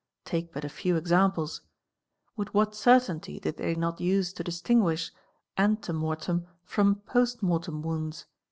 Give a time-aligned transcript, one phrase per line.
[0.25, 1.61] Take but a few examples.
[2.35, 5.11] With whe certainty did they not use to distinguish
[5.57, 8.25] ante mortem from post mortem wounds?